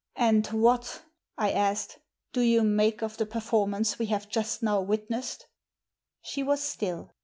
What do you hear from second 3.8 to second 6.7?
we have just now witnessed?" She was